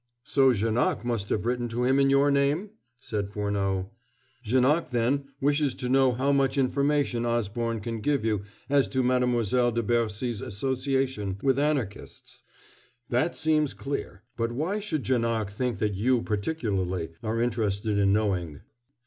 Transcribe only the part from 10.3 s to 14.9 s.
association with Anarchists. That seems clear. But why